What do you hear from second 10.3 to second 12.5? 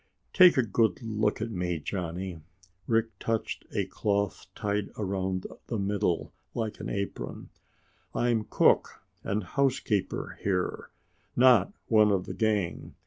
here, not one of the